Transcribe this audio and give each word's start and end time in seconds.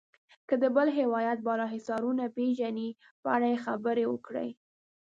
که 0.47 0.55
د 0.63 0.65
بل 0.75 0.87
ولایت 1.03 1.39
بالا 1.47 1.65
حصارونه 1.73 2.23
پیژنئ 2.35 2.89
په 3.21 3.27
اړه 3.35 3.47
یې 3.51 3.57
خبرې 3.65 4.05
وکړئ. 4.09 4.49